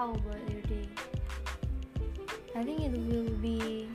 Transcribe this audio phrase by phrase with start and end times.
[0.00, 0.88] how about your day?
[2.56, 3.86] I think it will be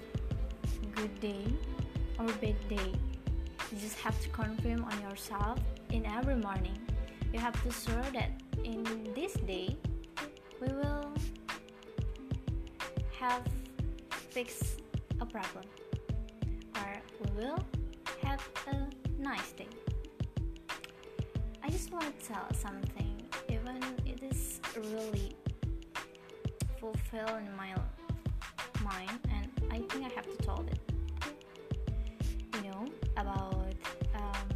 [0.94, 1.46] good day
[2.20, 2.94] or bad day.
[3.72, 5.58] You just have to confirm on yourself
[5.90, 6.78] in every morning.
[7.34, 8.30] You have to sure that
[8.64, 8.84] in
[9.16, 9.76] this day
[10.62, 11.12] we will
[13.20, 13.42] have
[14.30, 14.84] fixed
[15.20, 15.66] a problem
[16.76, 17.58] or we will
[18.22, 18.78] have a
[19.18, 19.74] nice day.
[21.64, 24.60] I just want to tell something, even it is
[24.94, 25.35] really
[26.86, 27.74] fulfilled in my
[28.84, 30.80] mind, and I think I have to tell it.
[32.54, 32.86] You know
[33.18, 33.74] about
[34.14, 34.48] um,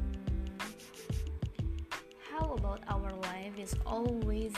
[2.30, 4.54] how about our life is always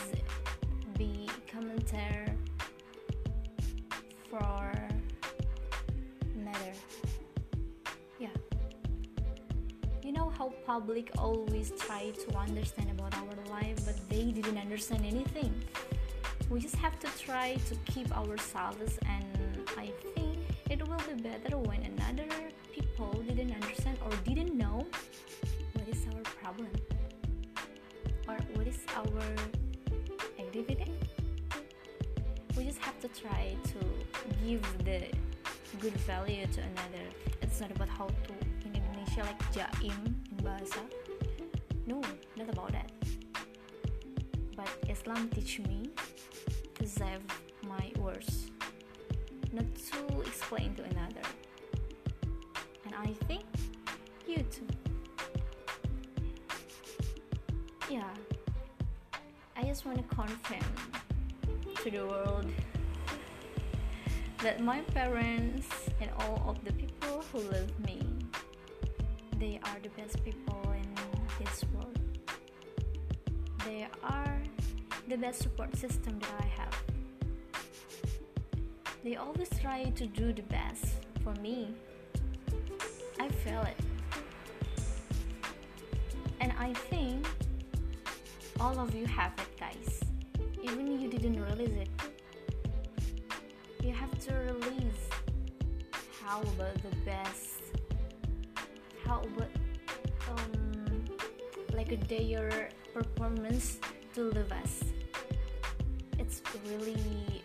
[0.98, 2.28] be commentary
[4.30, 4.74] for
[6.36, 6.74] matter.
[8.20, 8.36] Yeah.
[10.04, 15.06] You know how public always try to understand about our life, but they didn't understand
[15.06, 15.54] anything.
[16.52, 20.38] We just have to try to keep ourselves, and I think
[20.70, 22.28] it will be better when another
[22.76, 24.86] people didn't understand or didn't know
[25.72, 26.68] what is our problem
[28.28, 29.24] or what is our
[30.38, 30.92] activity.
[32.58, 33.80] We just have to try to
[34.44, 35.08] give the
[35.80, 37.06] good value to another.
[37.42, 38.34] It's not about how to
[38.68, 40.84] in Indonesia like jaim in bahasa.
[41.88, 42.04] No,
[42.36, 42.92] not about that.
[44.54, 45.90] But Islam teach me
[46.88, 47.22] save
[47.68, 48.52] my words,
[49.52, 51.22] not to explain to another.
[52.86, 53.44] And I think
[54.28, 54.68] you too.
[57.90, 58.14] Yeah,
[59.56, 60.60] I just want to confirm
[61.84, 62.46] to the world
[64.44, 65.68] that my parents
[66.00, 68.02] and all of the people who love me
[69.38, 71.98] they are the best people in this world
[73.66, 74.31] they are
[75.12, 76.76] the best support system that i have.
[79.04, 80.86] They always try to do the best
[81.22, 81.74] for me.
[83.20, 83.80] I feel it.
[86.40, 87.28] And i think
[88.58, 90.00] all of you have it guys.
[90.64, 91.90] Even you didn't realize it
[93.84, 95.10] you have to release
[96.22, 97.62] how about the best
[99.04, 99.50] how about
[100.30, 101.04] um
[101.74, 103.80] like a day your performance
[104.14, 104.84] to live us
[106.32, 107.42] it's really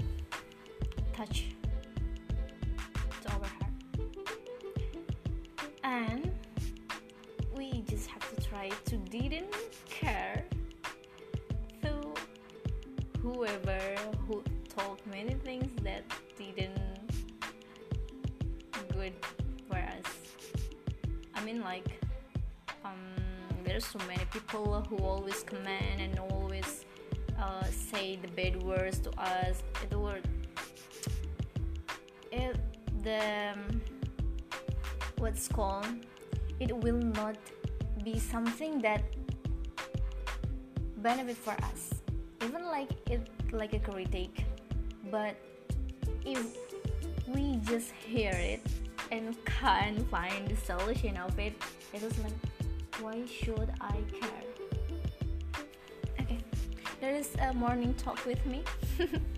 [1.12, 1.46] touch
[3.22, 3.72] to our heart
[5.82, 6.30] and
[7.56, 9.52] we just have to try to didn't
[9.90, 10.44] care
[11.82, 12.14] to
[13.20, 13.80] whoever
[14.28, 16.04] who told many things that
[16.54, 16.80] didn't
[18.92, 19.14] good
[19.68, 20.08] for us.
[21.34, 21.88] I mean, like,
[22.84, 22.94] um,
[23.64, 26.84] there's so many people who always comment and always
[27.38, 29.62] uh, say the bad words to us.
[29.82, 30.20] It will,
[32.32, 32.56] it
[33.02, 33.80] the eh, um,
[35.18, 35.86] what's called,
[36.60, 37.36] it will not
[38.02, 39.02] be something that
[40.98, 41.94] benefit for us.
[42.42, 44.44] Even like it like a critique
[45.10, 45.36] but
[46.24, 46.44] if
[47.28, 48.60] we just hear it
[49.12, 51.54] and can't find the solution of it
[51.92, 52.32] it is like
[53.00, 54.65] why should i care
[57.06, 58.64] there is a morning talk with me